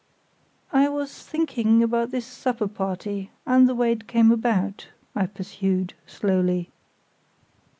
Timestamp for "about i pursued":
4.31-5.93